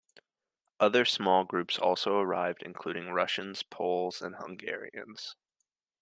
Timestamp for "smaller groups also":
1.05-2.15